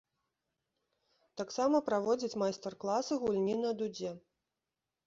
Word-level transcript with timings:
Таксама 1.41 1.83
праводзіць 1.91 2.39
майстар-класы 2.45 3.13
гульні 3.27 3.55
на 3.63 3.71
дудзе. 3.85 4.11